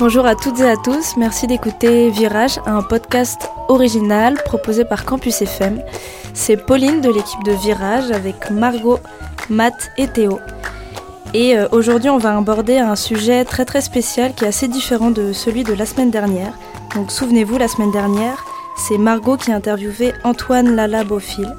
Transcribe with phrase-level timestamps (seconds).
[0.00, 5.42] Bonjour à toutes et à tous, merci d'écouter Virage, un podcast original proposé par Campus
[5.42, 5.82] FM.
[6.32, 8.98] C'est Pauline de l'équipe de Virage avec Margot,
[9.50, 10.40] Matt et Théo.
[11.34, 15.10] Et euh, aujourd'hui, on va aborder un sujet très très spécial qui est assez différent
[15.10, 16.54] de celui de la semaine dernière.
[16.94, 18.46] Donc souvenez-vous, la semaine dernière,
[18.78, 21.54] c'est Margot qui a interviewé Antoine Lala Beaufil,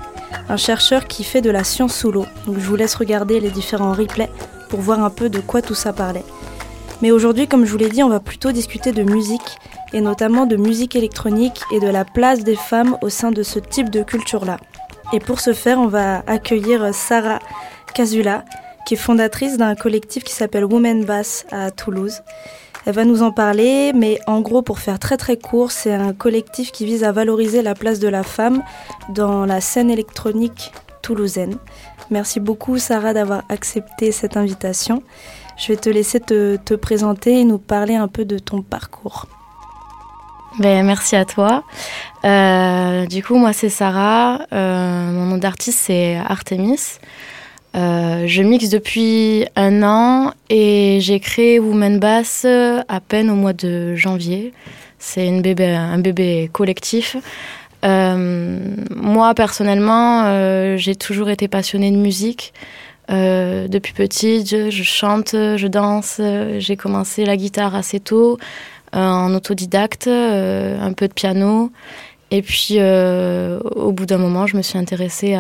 [0.50, 2.26] un chercheur qui fait de la science sous l'eau.
[2.48, 4.31] Donc je vous laisse regarder les différents replays
[4.67, 6.26] pour voir un peu de quoi tout ça parlait.
[7.02, 9.58] Mais aujourd'hui, comme je vous l'ai dit, on va plutôt discuter de musique,
[9.94, 13.60] et notamment de musique électronique et de la place des femmes au sein de ce
[13.60, 14.58] type de culture-là.
[15.14, 17.40] Et pour ce faire, on va accueillir Sarah
[17.94, 18.46] Casula,
[18.86, 22.22] qui est fondatrice d'un collectif qui s'appelle Women Bass à Toulouse.
[22.86, 26.14] Elle va nous en parler, mais en gros, pour faire très très court, c'est un
[26.14, 28.64] collectif qui vise à valoriser la place de la femme
[29.10, 31.58] dans la scène électronique toulousaine.
[32.10, 35.04] Merci beaucoup Sarah d'avoir accepté cette invitation.
[35.62, 39.28] Je vais te laisser te, te, présenter et nous parler un peu de ton parcours.
[40.58, 41.64] Ben, merci à toi.
[42.26, 44.42] Euh, du coup, moi, c'est Sarah.
[44.54, 46.98] Euh, mon nom d'artiste, c'est Artemis.
[47.76, 53.54] Euh, je mixe depuis un an et j'ai créé Woman Bass à peine au mois
[53.54, 54.54] de janvier.
[54.98, 57.17] C'est un bébé collectif.
[57.84, 62.52] Moi, personnellement, j'ai toujours été passionnée de musique.
[63.10, 66.22] Euh, depuis petite, je, chante, je danse.
[66.60, 68.38] J'ai commencé la guitare assez tôt,
[68.95, 71.72] euh, en autodidacte, euh, un peu de piano.
[72.32, 75.38] Et puis, au bout d'un moment, je me suis intéressée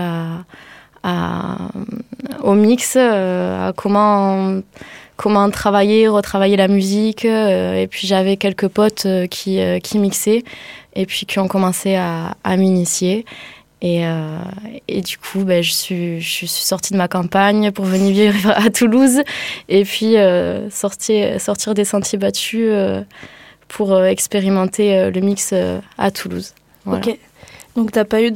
[2.43, 4.61] au mix, à comment
[5.51, 7.23] travailler, retravailler la musique.
[7.23, 10.43] et puis, j'avais quelques potes qui mixaient
[10.93, 13.23] et puis qui ont commencé à m'initier.
[13.81, 14.37] Et, euh,
[14.87, 18.51] et, du coup, ben, je, suis, je suis sortie de ma campagne pour venir vivre
[18.55, 19.21] à Toulouse
[19.69, 23.01] et puis euh, sortir, sortir des sentiers battus euh,
[23.67, 25.53] pour expérimenter le mix
[25.97, 26.53] à Toulouse.
[26.85, 27.07] Voilà.
[27.07, 27.17] Ok.
[27.75, 28.31] Donc, tu n'as pas eu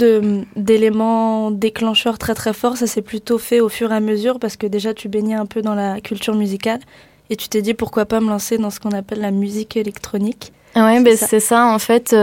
[0.55, 4.55] d'éléments déclencheurs très très forts, ça s'est plutôt fait au fur et à mesure parce
[4.55, 6.79] que déjà tu baignais un peu dans la culture musicale
[7.29, 10.53] et tu t'es dit pourquoi pas me lancer dans ce qu'on appelle la musique électronique.
[10.77, 12.15] Oui, ben, c'est ça en fait.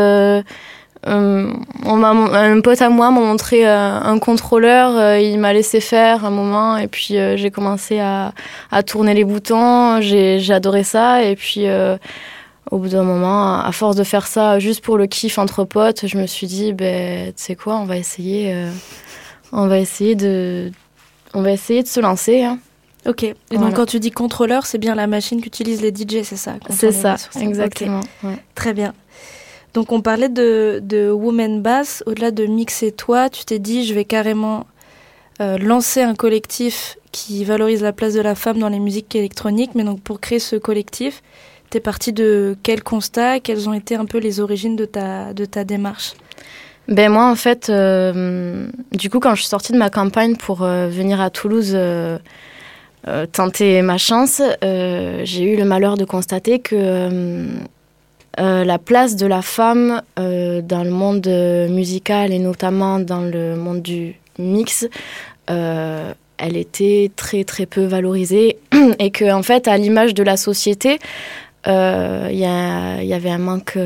[1.07, 1.53] Euh, euh,
[1.85, 6.25] on un pote à moi m'a montré euh, un contrôleur, euh, il m'a laissé faire
[6.25, 8.33] un moment et puis euh, j'ai commencé à,
[8.71, 11.67] à, tourner les boutons, j'ai adoré ça et puis
[12.71, 16.07] au bout d'un moment, à force de faire ça juste pour le kiff entre potes,
[16.07, 18.55] je me suis dit, ben, tu sais quoi, on va essayer,
[19.53, 20.71] on va essayer de,
[21.35, 22.45] on va essayer de se lancer.
[22.45, 22.59] Hein.
[23.07, 23.25] Ok.
[23.25, 23.67] Et voilà.
[23.67, 26.93] donc quand tu dis contrôleur, c'est bien la machine qu'utilisent les DJ, c'est ça C'est
[26.93, 28.01] ça, exactement.
[28.23, 28.39] Ouais.
[28.55, 28.95] Très bien.
[29.75, 33.95] Donc on parlait de, de Women Bass, au-delà de mixer toi, tu t'es dit je
[33.95, 34.67] vais carrément
[35.41, 39.71] euh, lancer un collectif qui valorise la place de la femme dans les musiques électroniques,
[39.75, 41.23] mais donc pour créer ce collectif,
[41.71, 45.33] t'es parti de quel constat, quelles ont été un peu les origines de ta,
[45.65, 46.13] démarche?
[46.89, 50.63] Ben moi en fait, euh, du coup quand je suis sortie de ma campagne pour
[50.63, 51.79] euh, venir à Toulouse
[53.33, 57.49] tenter ma chance, j'ai eu le malheur de constater que
[58.41, 61.27] euh, la place de la femme euh, dans le monde
[61.71, 64.89] musical et notamment dans le monde du mix,
[65.51, 68.59] euh, elle était très très peu valorisée.
[68.99, 70.99] Et que en fait à l'image de la société,
[71.67, 72.45] il y,
[73.15, 73.79] avait un manque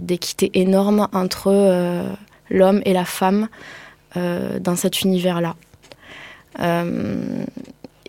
[0.00, 2.14] d'équité énorme entre
[2.48, 3.48] l'homme et la femme
[4.14, 5.56] dans cet univers-là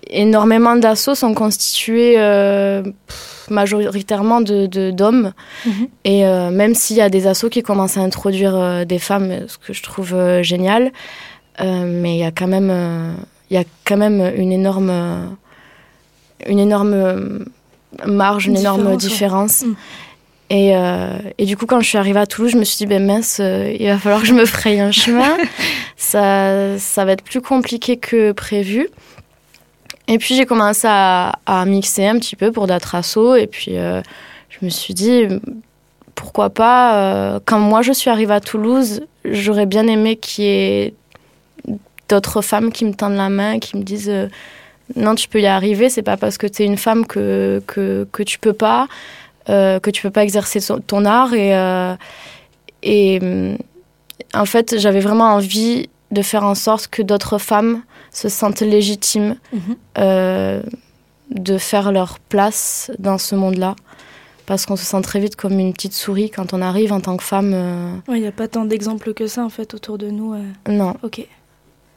[0.10, 2.84] énormément d'assauts sont constitués euh,
[3.50, 4.68] majoritairement d'hommes.
[4.68, 5.34] De, d'hommes
[5.66, 5.88] mm -hmm.
[6.04, 9.48] Et euh, même s'il y a des assos qui commencent à introduire euh, des femmes,
[9.48, 10.92] ce que je trouve génial,
[12.04, 12.72] mais il y a quand même,
[13.50, 14.94] il y a quand même une énorme,
[16.46, 17.46] une énorme
[18.06, 19.60] marge, une, une énorme différence.
[19.60, 19.66] différence.
[19.66, 19.76] Mm.
[20.58, 20.70] Et,
[21.42, 23.42] et, du coup, quand je suis arrivée à Toulouse, je me suis dit, ben mince,
[23.80, 25.34] il va falloir que je me fraye un chemin.
[26.12, 28.90] ça, ça va être plus compliqué que prévu.
[30.08, 31.34] Et puis j'ai commencé à,
[31.66, 33.36] mixer un petit peu pour d'autres assos.
[33.36, 34.02] Et puis euh,
[34.50, 35.40] je me suis dit, pour,
[36.16, 40.48] pourquoi pas, euh, quand moi je suis arrivée à Toulouse, j'aurais bien aimé qu'il y
[40.48, 40.94] ait
[42.08, 44.28] d'autres femmes qui me tendent la main, qui me disent euh,
[44.96, 48.08] non, tu peux y arriver, c'est pas parce que tu es une femme que, que,
[48.12, 48.88] que tu peux pas,
[49.48, 51.34] que tu peux pas exercer ton art.
[51.34, 51.56] Et,
[52.84, 53.20] et
[54.36, 57.82] en fait, j'avais vraiment envie de faire en sorte que d'autres femmes
[58.16, 60.64] se sentent légitimes mhm.
[61.32, 63.76] de faire leur place dans ce monde-là
[64.46, 67.18] parce qu'on se sent très vite comme une petite souris quand on arrive en tant
[67.18, 67.52] que femme.
[67.54, 67.96] Euh.
[68.10, 70.34] Il n'y a pas tant d'exemples que ça en fait autour de nous.
[70.34, 70.44] Euh.
[70.68, 70.96] Non.
[71.04, 71.26] Ok.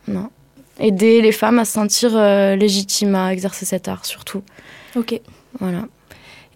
[0.06, 0.30] Non.
[0.78, 4.42] Aider les femmes à se sentir euh, légitimes à exercer cet art surtout.
[4.96, 5.20] Ok.
[5.60, 5.86] Voilà.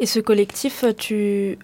[0.00, 1.58] Et ce collectif, tu,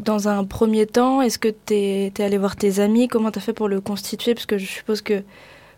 [0.00, 3.08] dans un premier temps, est-ce que tu es, allé voir tes amis?
[3.08, 4.34] Comment tu as fait pour le constituer?
[4.34, 5.22] Parce que je suppose que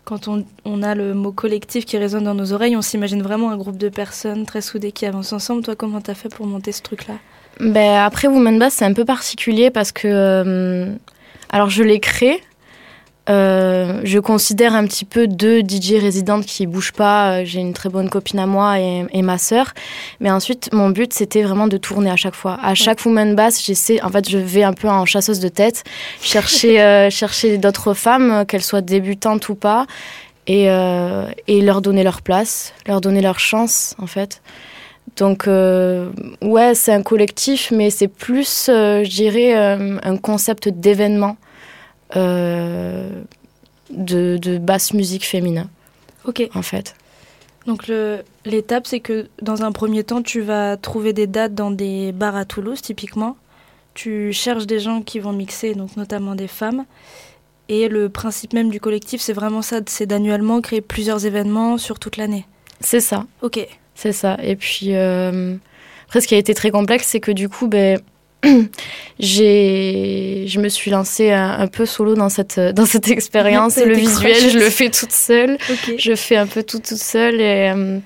[0.05, 3.57] quand on, a le mot collectif qui résonne dans nos oreilles, on s'imagine vraiment un
[3.57, 5.63] groupe de personnes très soudées qui avancent ensemble.
[5.63, 7.15] Toi, comment tu as fait pour monter ce truc-là?
[7.59, 10.07] Ben, Après, Woman Bass, c'est un peu particulier parce que.
[10.07, 10.95] Euh,
[11.49, 12.39] alors, je l'ai créé.
[13.29, 17.43] Euh, je considère un petit peu deux DJ résidentes qui bougent pas.
[17.43, 19.73] J'ai une très bonne copine à moi et, et ma sœur.
[20.19, 22.57] Mais ensuite, mon but, c'était vraiment de tourner à chaque fois.
[22.61, 24.01] À chaque Woman Bass, j'essaie.
[24.01, 25.83] En fait, je vais un peu en chasseuse de tête,
[26.21, 29.85] chercher, euh, chercher d'autres femmes, qu'elles soient débutantes ou pas,
[30.47, 30.65] et,
[31.47, 34.41] et leur donner leur place, leur donner leur chance, en fait.
[35.17, 36.09] Donc, euh,
[36.41, 41.37] ouais, c'est un collectif, mais c'est plus, euh, je dirais, euh, un concept d'événement
[42.13, 43.25] de,
[43.89, 45.69] de, basse musique féminin.
[46.25, 46.47] Ok.
[46.53, 46.95] En fait.
[47.65, 47.91] Donc,
[48.45, 52.35] l'étape, c'est que dans un premier temps, tu vas trouver des dates dans des bars
[52.35, 53.37] à Toulouse, typiquement.
[53.95, 56.85] Tu cherches des gens qui vont mixer, donc notamment des femmes.
[57.67, 61.97] Et le principe même du collectif, c'est vraiment ça, c'est d'annuellement créer plusieurs événements sur
[61.97, 62.45] toute l'année.
[62.81, 63.25] C'est ça.
[63.41, 63.65] Ok.
[63.95, 64.37] C'est ça.
[64.43, 65.55] Et puis, euh,
[66.05, 67.99] après, ce qui a été très complexe, c'est que du coup, ben,
[69.19, 73.77] je me suis lancée un, peu solo dans cette, dans cette expérience.
[73.85, 75.57] le visuel, je le fais toute seule.
[75.97, 77.41] Je fais un peu tout toute seule.
[77.41, 77.99] Et, euh,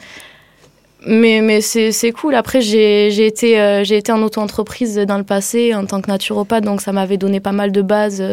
[1.06, 2.36] mais mais c'est, cool.
[2.36, 6.64] Après, j'ai, été, euh, j'ai été en auto-entreprise dans le passé en tant que naturopathe,
[6.64, 8.24] donc ça m'avait donné pas mal de bases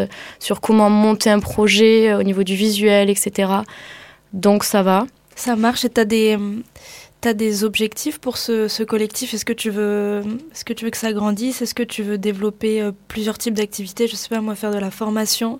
[0.40, 3.50] sur comment monter un projet au niveau du visuel, etc.
[4.32, 5.06] Donc ça va.
[5.36, 6.38] Ça marche et tu as des
[7.26, 9.34] tu as des objectifs pour ce, collectif?
[9.34, 11.60] Est-ce que, tu veux, est-ce que tu veux que ça grandisse?
[11.60, 14.06] Est-ce que tu veux développer euh, plusieurs types d'activités?
[14.06, 15.58] Je sais pas, moi, faire de la formation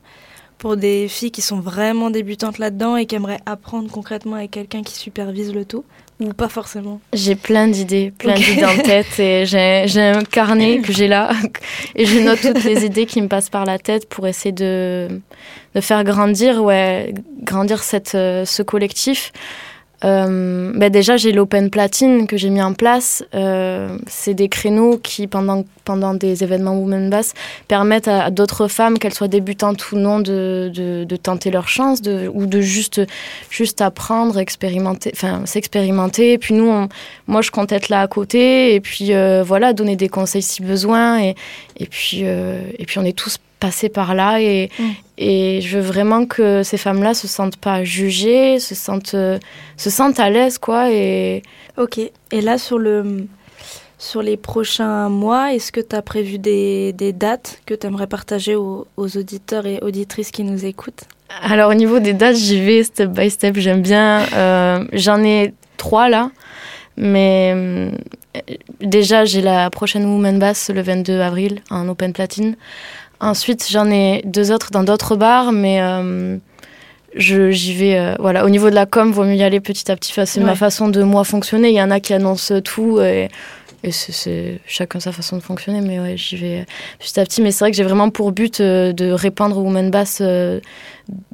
[0.58, 4.82] pour des filles qui sont vraiment débutantes là-dedans et qui aimeraient apprendre concrètement avec quelqu'un
[4.82, 5.84] qui supervise le tout?
[6.20, 7.00] Ou pas forcément?
[7.12, 11.30] J'ai plein d'idées, plein d'idées en tête et j'ai, un carnet que j'ai là
[11.96, 15.08] et je note toutes les idées qui me passent par la tête pour essayer de,
[15.74, 19.32] de faire grandir, ouais, grandir cette, euh, ce collectif.
[20.04, 23.24] Euh, ben déjà, j'ai l'Open Platine que j'ai mis en place.
[23.34, 27.32] Euh, c'est des créneaux qui, pendant, pendant des événements Women Bass,
[27.68, 32.30] permettent à, d'autres femmes, qu'elles soient débutantes ou non, de, de, tenter leur chance de,
[32.32, 33.00] ou de juste,
[33.50, 36.32] juste apprendre, expérimenter, enfin, s'expérimenter.
[36.32, 36.88] Et puis nous,
[37.26, 40.62] moi, je compte être là à côté et puis euh, voilà, donner des conseils si
[40.62, 41.32] besoin.
[41.76, 44.84] Et, puis, euh, et puis, on est tous passer par là et, mm.
[45.18, 49.38] et je veux vraiment que ces femmes-là se sentent pas jugées, se sentent, euh,
[49.76, 51.42] se sentent à l'aise quoi et
[51.78, 51.98] ok.
[52.32, 53.26] Et là sur le
[53.98, 58.06] sur les prochains mois est-ce que tu as prévu des, des, dates que tu aimerais
[58.06, 61.04] partager aux, auditeurs et auditrices qui nous écoutent?
[61.42, 63.56] Alors au niveau des dates j'y vais step by step.
[63.56, 66.30] J'aime bien euh, j'en ai trois là.
[66.98, 67.90] Mais
[68.80, 72.56] déjà j'ai la prochaine Woman Bass le 22 avril en Open Platine
[73.20, 76.36] Ensuite, j'en ai deux autres dans d'autres bars, mais euh,
[77.14, 77.98] j'y vais.
[77.98, 80.12] Euh, voilà, au niveau de la com, vaut mieux y aller petit à petit.
[80.26, 81.70] c'est ma façon de moi fonctionner.
[81.70, 83.30] Il y en a qui annoncent tout et,
[83.90, 86.66] c'est chacun sa façon de fonctionner, mais ouais, j'y vais
[86.98, 87.40] petit à petit.
[87.40, 90.20] Mais c'est vrai que j'ai vraiment pour but euh, de répandre Woman Bass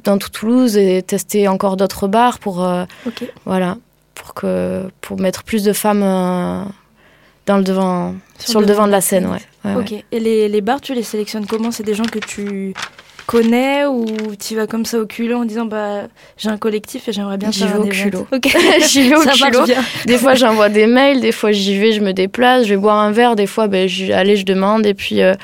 [0.03, 2.65] dans tout Toulouse et tester encore d'autres bars pour,
[3.45, 3.77] voilà,
[4.15, 6.03] pour que pour mettre plus de femmes
[7.45, 9.75] dans le devant, sur, le devant de la scène, ouais.
[9.75, 9.93] ok.
[10.11, 11.71] Et les, les, bars, tu les sélectionnes comment?
[11.71, 12.73] C'est des gens que tu
[13.25, 14.05] connais ou
[14.37, 16.07] tu vas comme ça au culot en disant bah
[16.37, 18.27] j'ai un collectif et j'aimerais bien faire vais au culot.
[18.89, 19.65] j'y vais au culot.
[20.05, 22.97] Des fois j'envoie des mails, des fois j'y vais, je me déplace, je vais boire
[22.97, 25.35] un verre, des fois ben allez je demande et puis euh,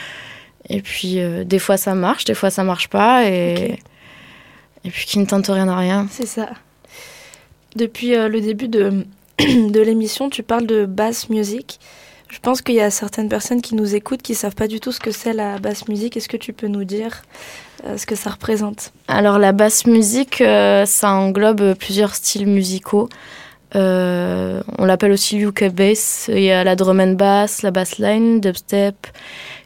[0.67, 3.79] et puis euh, des fois ça marche, des fois ça marche pas et
[4.85, 6.07] et puis qui ne tente rien à rien.
[6.11, 6.49] C'est ça.
[7.75, 9.05] Depuis euh, le début de
[9.69, 11.79] de l'émission, tu parles de bass music.
[12.27, 14.91] Je pense qu'il y a certaines personnes qui nous écoutent qui savent pas du tout
[14.91, 16.17] ce que c'est la basse musique.
[16.17, 17.23] Est-ce que tu peux nous dire
[17.85, 18.91] euh, ce que ça représente?
[19.07, 23.07] Alors la basse musique, euh, ça englobe plusieurs styles musicaux.
[23.75, 26.29] Euh, on l'appelle aussi UK bass.
[26.33, 29.07] Il y a la drum and bass, la bass line, dubstep,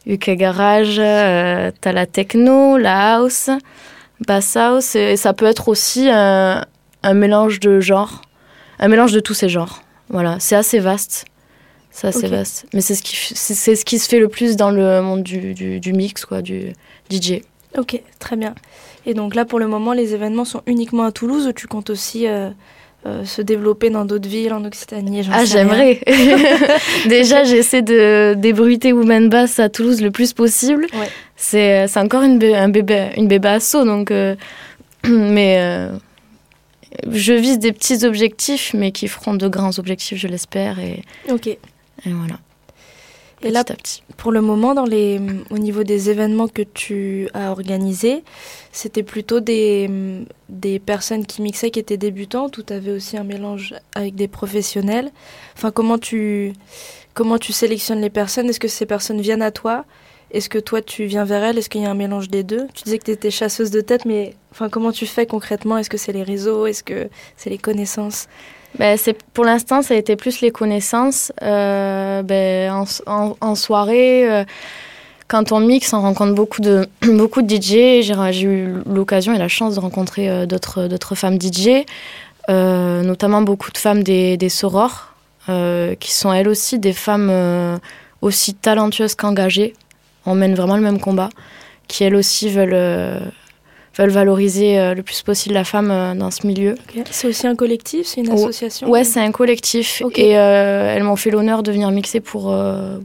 [0.06, 3.50] UK Garage, euh, t'as la techno, la house,
[4.26, 6.66] bass house, et ça peut être aussi un
[7.14, 8.22] mélange de genres,
[8.84, 9.82] un mélange de tous ces genres.
[10.10, 11.26] Voilà, c'est assez vaste.
[11.92, 12.66] C'est assez vaste.
[12.74, 15.54] Mais c'est ce, qui, c'est ce qui se fait le plus dans le monde du,
[15.54, 16.74] du, du mix, quoi, du
[17.12, 17.42] DJ.
[17.78, 18.56] Ok, très bien.
[19.06, 21.90] Et donc là, pour le moment, les événements sont uniquement à Toulouse ou tu comptes
[21.92, 22.50] aussi euh,
[23.06, 26.00] euh, se développer dans d'autres villes, en Occitanie Ah, j'aimerais.
[27.08, 30.88] Déjà, j'essaie de débruiter Women Bass à Toulouse le plus possible.
[30.94, 31.10] Ouais.
[31.36, 34.10] C'est c'est encore une, bé- un bébé, une bébé asso, donc.
[34.12, 34.36] euh,
[35.08, 35.58] mais
[37.10, 40.80] je vise des petits objectifs, mais qui feront de grands objectifs, je l'espère.
[40.80, 41.48] Et, Ok.
[41.48, 41.60] et
[42.06, 42.40] voilà.
[43.46, 44.04] Et là, petit à petit.
[44.16, 45.20] pour le moment, dans les,
[45.50, 48.24] au niveau des événements que tu as organisés,
[48.72, 49.90] c'était plutôt des,
[50.48, 54.30] des personnes qui mixaient qui étaient débutantes ou tu avais aussi un mélange avec des
[54.30, 55.12] professionnels?
[55.58, 56.54] Enfin, comment tu,
[57.14, 58.48] comment tu sélectionnes les personnes?
[58.50, 59.84] Est-ce que ces personnes viennent à toi?
[60.34, 62.68] Est-ce que toi, tu viens vers elles Est-ce qu'il y a un mélange des deux?
[62.74, 65.78] Tu disais que tu étais chasseuse de tête, mais enfin, comment tu fais concrètement?
[65.78, 66.66] Est-ce que c'est les réseaux?
[66.66, 68.28] Est-ce que c'est les connaissances?
[68.80, 71.32] Ben, c'est, pour l'instant, ça a été plus les connaissances.
[71.44, 74.44] Euh, ben, en, soirée, euh,
[75.28, 78.02] quand on mixe, on rencontre beaucoup de, beaucoup de DJ.
[78.02, 81.86] J'ai, eu l'occasion et la chance de rencontrer euh, d'autres, d'autres femmes DJ,
[82.50, 85.14] notamment beaucoup de femmes des, des sorors,
[85.46, 87.80] qui sont elles aussi des femmes
[88.22, 89.74] aussi talentueuses qu'engagées.
[90.26, 91.30] On mène vraiment le même combat,
[91.88, 93.20] qui elles aussi veulent, euh,
[93.98, 96.76] veulent valoriser euh, le plus possible la femme euh, dans ce milieu.
[97.12, 98.36] C'est aussi un collectif C'est une Ouais.
[98.42, 100.02] association Ouais, c'est un collectif.
[100.04, 100.18] Ok.
[100.20, 102.98] Et euh, elles m'ont fait l'honneur de venir mixer pour, euh,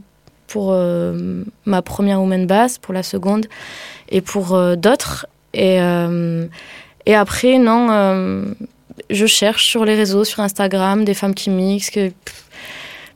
[0.47, 3.47] pour euh, ma première Woman Bass, pour la seconde,
[4.09, 5.27] et pour d'autres.
[5.53, 5.77] Et,
[7.05, 8.45] et après, non,
[9.09, 12.45] je cherche sur les réseaux, sur Instagram, des femmes qui mixent, que, pff,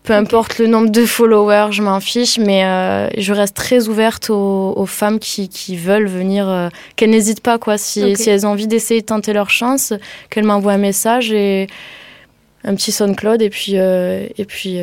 [0.04, 4.30] peu importe le nombre de followers, je m'en fiche, mais euh, je reste très ouverte
[4.30, 7.78] aux, aux femmes qui, qui veulent venir, euh, qu'elles n'hésitent pas, quoi.
[7.78, 9.94] Si, elles ont envie d'essayer de tenter leur chance,
[10.30, 11.68] qu'elles m'envoient un message et
[12.66, 14.80] un petit SoundCloud et puis euh, et puis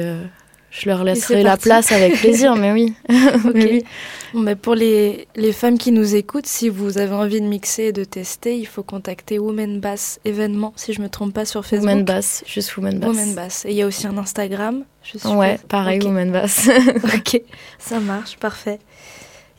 [0.70, 2.94] je leur laisserai la place avec plaisir mais oui.
[3.54, 3.84] Mais oui.
[4.32, 7.84] Bon, ben, pour les, les femmes qui nous écoutent, si vous avez envie de mixer
[7.84, 11.64] et de tester, il faut contacter Women Bass événement, si je me trompe pas sur
[11.66, 11.88] Facebook.
[11.88, 13.64] Woman Bass juste Woman Bass Women Bass.
[13.64, 14.84] Et il y a aussi un Instagram.
[15.02, 15.32] Je suppose.
[15.32, 16.06] ouais pareil Ok.
[16.06, 16.68] Woman Bass
[17.04, 17.42] ok,
[17.78, 18.78] ça marche, parfait.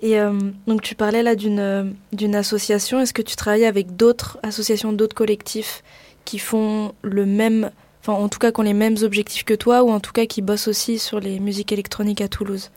[0.01, 0.33] Et euh,
[0.67, 2.99] donc tu parlais là d'une d'une association.
[2.99, 5.83] Est-ce que tu travailles avec d'autres associations, d'autres collectifs
[6.25, 9.83] qui font le même, enfin en tout cas qui ont les mêmes objectifs que toi,
[9.83, 12.71] ou en tout cas qui bossent aussi sur les musiques électroniques à Toulouse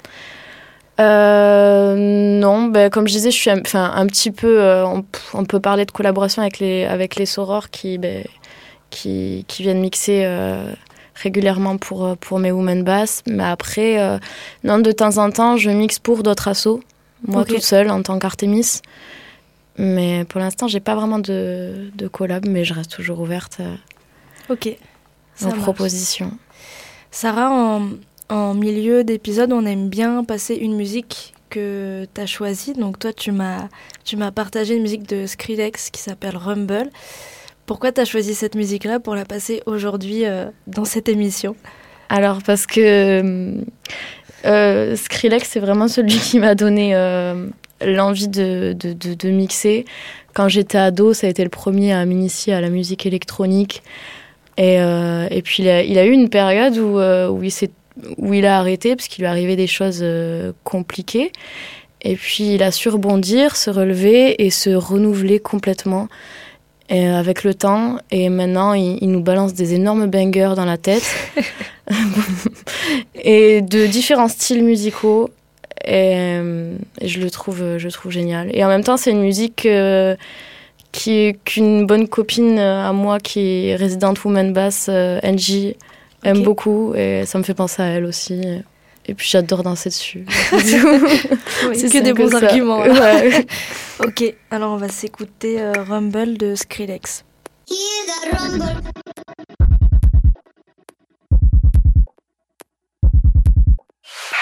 [1.00, 1.94] Euh,
[2.38, 4.60] non, ben, comme je disais, je suis enfin, un petit peu.
[4.62, 8.24] euh, on, on peut parler de collaboration avec les, avec les sorors qui, ben,
[8.90, 10.72] qui, qui viennent mixer euh,
[11.16, 13.22] régulièrement pour, pour mes Women Bass.
[13.26, 13.98] Mais après,
[14.62, 16.80] non, de temps en temps, je mixe pour d'autres assos.
[17.26, 17.48] Moi, Ok.
[17.48, 18.80] toute seule, en tant qu'Artemis.
[19.78, 23.58] Mais pour l'instant, j'ai pas vraiment de, de collab, mais je reste toujours ouverte
[24.48, 24.76] Ok.
[25.36, 25.60] Ça marche.
[25.60, 26.32] propositions.
[27.10, 27.90] Sarah, en,
[28.28, 32.72] en milieu d'épisode, on aime bien passer une musique que tu as choisie.
[32.72, 33.68] Donc toi, tu m'as
[34.04, 36.90] tu m'as partagé une musique de Skrillex qui s'appelle Rumble.
[37.66, 41.56] Pourquoi tu as choisi cette musique-là pour la passer aujourd'hui euh, dans cette émission?
[42.10, 43.62] Alors, parce que
[44.44, 47.46] euh, Skrillex, c'est vraiment celui qui m'a donné euh,
[47.80, 49.86] l'envie de, de, de- de mixer.
[50.34, 53.82] Quand j'étais ado, ça a été le premier à m'initier à la musique électronique.
[54.56, 57.50] Et, euh, et puis, il a, il a eu une période où, euh, où, il,
[57.50, 57.70] s'est-
[58.18, 61.32] où il a arrêté parce qu'il lui arrivait des choses euh, compliquées.
[62.02, 66.08] Et puis, il a su rebondir, se relever et se renouveler complètement.
[66.90, 70.76] Et avec le temps, et maintenant il, il nous balance des énormes bangers dans la
[70.76, 71.02] tête
[73.14, 75.30] et de différents styles musicaux.
[75.86, 76.38] Et,
[77.00, 78.50] et je le trouve, je le trouve génial.
[78.54, 80.14] Et en même temps, c'est une musique euh,
[80.94, 85.76] qui qu'une bonne copine à moi qui est résidente woman bass, euh, Angie,
[86.22, 86.44] aime Ok.
[86.44, 88.40] beaucoup et ça me fait penser à elle aussi.
[89.06, 90.24] Et puis j'adore danser dessus.
[91.68, 92.38] Oui, C'est que des bons ça.
[92.38, 92.80] arguments.
[92.82, 93.44] Ouais.
[94.04, 97.24] Ok, alors on va s'écouter euh, Rumble de Skrillex.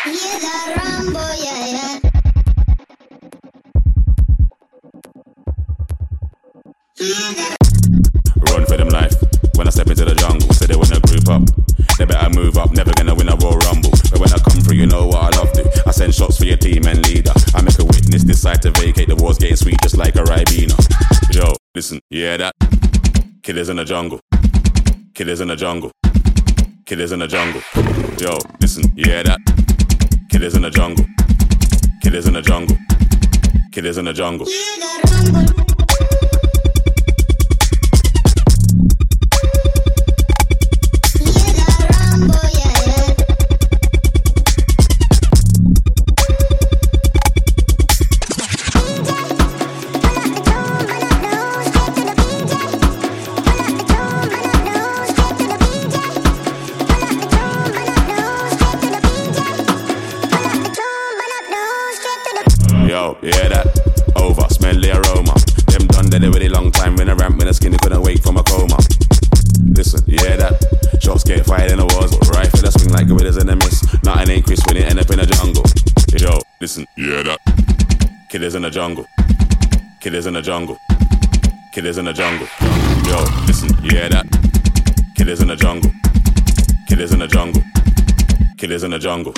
[0.04, 2.11] Rumble, yeah, yeah.
[7.00, 9.14] Run for them life.
[9.56, 11.42] When I step into the jungle, say they wanna group up.
[11.96, 13.90] They better move up, never gonna win a Royal Rumble.
[14.10, 15.64] But when I come through, you know what I love to.
[15.86, 17.32] I send shots for your team and leader.
[17.54, 19.08] I make a witness decide to vacate.
[19.08, 20.76] The war's getting sweet just like a Ribena.
[21.34, 22.52] Yo, listen, yeah that?
[23.42, 24.20] Killers in the jungle.
[25.14, 25.90] Killers in the jungle.
[26.84, 27.62] Killers in the jungle.
[28.20, 29.40] Yo, listen, yeah that?
[30.30, 31.06] Killers in the jungle.
[32.02, 32.76] Killers in the jungle.
[33.72, 35.71] Killers in the jungle.
[63.22, 63.70] Hear that?
[64.18, 65.34] Over, smell the aroma.
[65.70, 68.36] Them done that already long time when I ramp when the skinny couldn't wake from
[68.36, 68.76] a coma.
[69.62, 70.58] Listen, hear that?
[71.00, 73.86] Shots get fired in the walls, rifle that swing like gorillas in the mist.
[74.04, 75.64] Nothing ain't crisp when it end up in the jungle.
[76.18, 77.38] Yo, listen, hear that?
[78.28, 79.06] Killers in the jungle.
[80.00, 80.78] Killers in the jungle.
[81.72, 82.48] Killers in the jungle.
[83.06, 84.26] Yo, listen, hear that?
[85.16, 85.90] Killers in the jungle.
[86.88, 87.62] Killers in the jungle.
[88.58, 89.32] Killers in the jungle.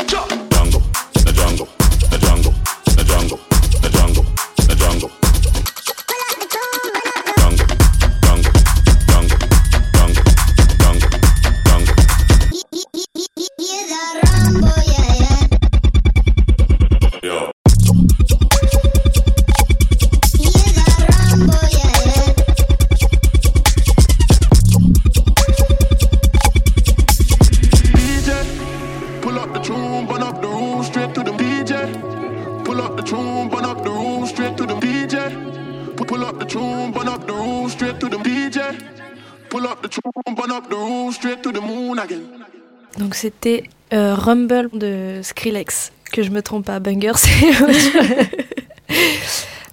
[43.92, 45.92] Euh, Rumble de Skrillex.
[46.12, 47.52] Que je me trompe pas, Banger, c'est.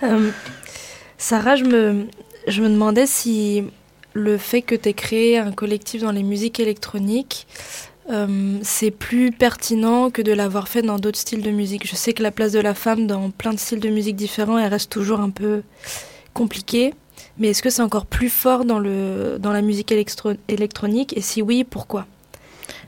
[0.03, 0.31] Euh,
[1.17, 2.07] Sarah, je me,
[2.47, 3.63] je me demandais si
[4.13, 7.45] le fait que tu aies créé un collectif dans les musiques électroniques,
[8.09, 11.87] euh, c'est plus pertinent que de l'avoir fait dans d'autres styles de musique.
[11.87, 14.57] Je sais que la place de la femme dans plein de styles de musique différents,
[14.57, 15.61] elle reste toujours un peu
[16.33, 16.93] compliquée.
[17.37, 21.15] Mais est-ce que c'est encore plus fort dans, le, dans la musique électro- électronique?
[21.15, 22.07] Et si oui, pourquoi?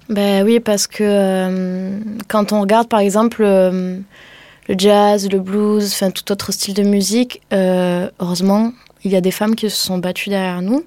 [0.10, 4.00] Ben oui, parce que euh, quand on regarde par exemple euh,
[4.68, 9.22] le jazz, le blues, enfin tout autre style de musique, euh, heureusement, il y a
[9.22, 10.84] des femmes qui se sont battues derrière nous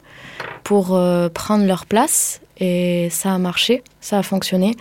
[0.64, 0.98] pour
[1.34, 4.74] prendre leur place et ça a marché, ça a fonctionné.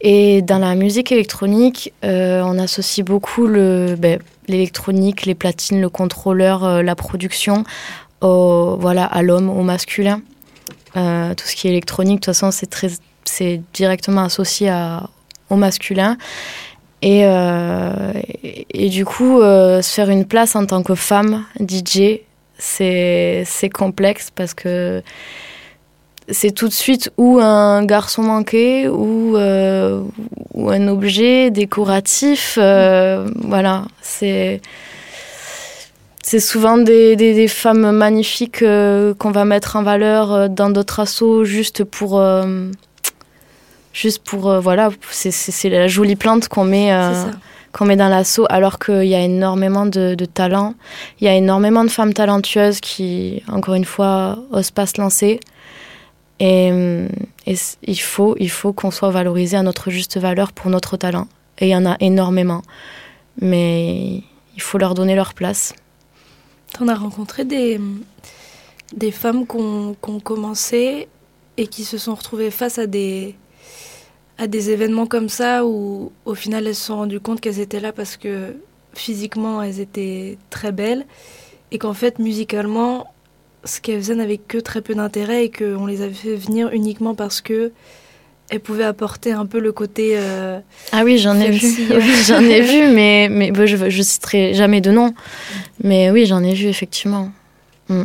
[0.00, 6.94] Et dans la musique électronique, on associe beaucoup ben, l'électronique, les platines, le contrôleur, la
[6.96, 7.64] production
[8.20, 10.22] voilà, à l'homme, au masculin.
[10.94, 12.88] Tout ce qui est électronique, de toute façon, c'est très
[13.24, 14.72] c'est directement associé
[15.50, 16.16] au masculin.
[17.02, 18.12] Et, euh,
[18.72, 22.20] et, du coup, euh, se faire une place en tant que femme DJ,
[22.58, 25.02] c'est complexe parce que
[26.28, 30.00] c'est tout de suite ou un garçon manqué ou, euh,
[30.54, 32.56] ou un objet décoratif.
[32.56, 34.60] voilà, c'est
[36.24, 41.44] c'est souvent des, des, des femmes magnifiques qu'on va mettre en valeur dans d'autres assos
[41.44, 42.22] juste pour
[43.92, 47.12] juste pour euh, voilà c'est- la jolie plante qu'on met euh,
[47.72, 50.74] qu'on met dans l'assaut alors qu'il y a énormément de, de talents.
[51.20, 55.40] Il y a énormément de femmes talentueuses qui encore une fois osent pas se lancer.
[56.40, 56.68] Et,
[57.46, 60.96] et c- il faut il faut qu'on soit valorisé à notre juste valeur pour notre
[60.98, 61.28] talent.
[61.58, 62.62] Et il y en a énormément.
[63.40, 64.22] Mais
[64.54, 65.74] il faut leur donner leur place.
[66.76, 67.80] T'en as rencontré des,
[68.94, 71.08] des femmes qui ont, qui ont commencé
[71.56, 73.34] et qui se sont retrouvées face à des,
[74.42, 77.78] à des événements comme ça où au final elles se sont rendues compte qu'elles étaient
[77.78, 78.56] là parce que
[78.92, 81.06] physiquement elles étaient très belles
[81.70, 83.06] et qu'en fait musicalement
[83.64, 87.14] ce qu'elles faisaient n'avait que très peu d'intérêt et qu'on les avait fait venir uniquement
[87.14, 87.70] parce que
[88.50, 90.58] elles pouvaient apporter un peu le côté euh,
[90.90, 91.60] Ah oui, j'en ai vu.
[91.90, 95.14] Oui, j'en ai vu, mais, mais bon, je, je citerai jamais de nom.
[95.82, 97.30] Mais oui, j'en ai vu, effectivement.
[97.88, 98.02] Mm.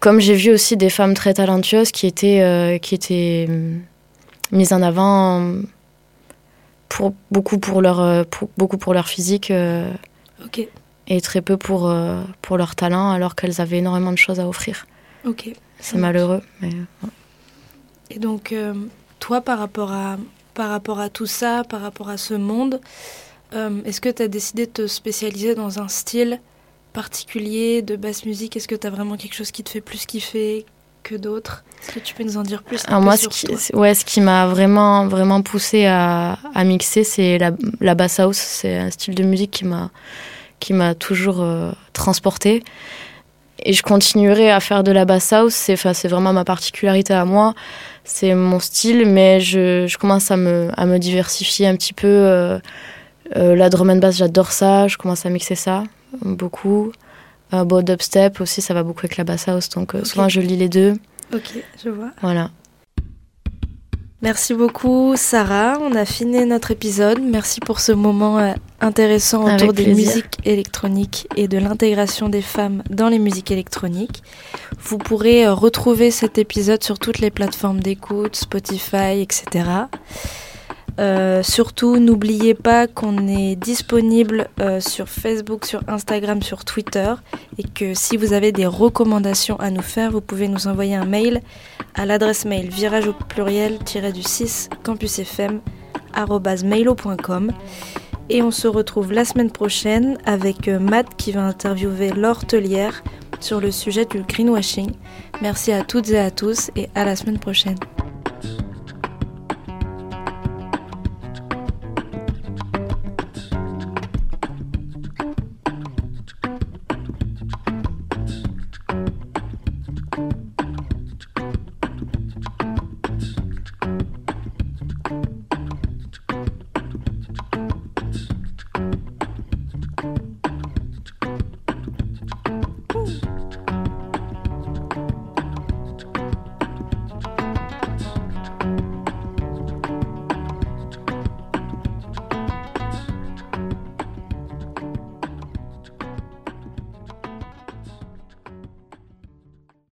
[0.00, 3.82] Comme j'ai vu aussi des femmes très talentueuses qui étaient, euh, qui étaient mm,
[4.52, 5.54] mises en avant
[6.88, 9.90] pour, beaucoup, pour leur, euh, pour, beaucoup pour leur physique euh,
[11.08, 14.46] et très peu pour, euh, pour leur talent, alors qu'elles avaient énormément de choses à
[14.46, 14.86] offrir.
[15.80, 16.42] C'est malheureux.
[16.60, 16.70] Mais...
[18.10, 18.74] Et donc, euh,
[19.18, 20.16] toi, par rapport, à,
[20.54, 22.80] par rapport à tout ça, par rapport à ce monde,
[23.54, 26.40] euh, est-ce que tu as décidé de te spécialiser dans un style
[26.92, 28.56] particulier de basse musique?
[28.56, 30.66] Est-ce que tu as vraiment quelque chose qui te fait plus kiffer
[31.02, 33.30] que d'autres Est-ce que tu peux nous en dire plus un Alors moi, ce sur
[33.30, 38.20] qui, ouais, ce qui m'a vraiment, vraiment poussé à, à mixer, c'est la, la bass
[38.20, 38.36] house.
[38.38, 39.90] C'est un style de musique qui m'a,
[40.60, 42.62] qui m'a toujours euh, transporté.
[43.64, 45.54] Et je continuerai à faire de la bass house.
[45.54, 47.54] C'est, enfin, c'est vraiment ma particularité à moi.
[48.04, 52.06] C'est mon style, mais je, je commence à me, à me diversifier un petit peu.
[52.08, 52.58] euh,
[53.36, 54.88] Euh, la drum and bass, j'adore ça.
[54.88, 55.84] Je commence à mixer ça
[56.22, 56.92] beaucoup.
[57.54, 59.68] Euh, bon, dubstep aussi, ça va beaucoup avec la bass house.
[59.70, 60.06] Donc, euh, Ok.
[60.06, 60.94] souvent, je lis les deux.
[61.34, 62.10] Ok, je vois.
[62.20, 62.50] Voilà.
[64.20, 67.18] Merci beaucoup Sarah, on a fini notre épisode.
[67.20, 70.06] Merci pour ce moment euh, intéressant Avec autour des plaisir.
[70.14, 74.22] musiques électroniques et de l'intégration des femmes dans les musiques électroniques.
[74.78, 79.64] Vous pourrez euh, retrouver cet épisode sur toutes les plateformes d'écoute, Spotify, etc.
[80.98, 87.14] Euh, surtout, n'oubliez pas qu'on est disponible euh, sur Facebook, sur Instagram, sur Twitter
[87.58, 91.06] et que si vous avez des recommandations à nous faire, vous pouvez nous envoyer un
[91.06, 91.40] mail
[91.94, 93.78] à l'adresse mail virage au pluriel
[94.12, 95.60] du 6 campusfm
[96.64, 97.52] mailo.com
[98.28, 102.42] et on se retrouve la semaine prochaine avec euh, Matt qui va interviewer Laure
[103.40, 104.92] sur le sujet du greenwashing.
[105.40, 107.76] Merci à toutes et à tous et à la semaine prochaine.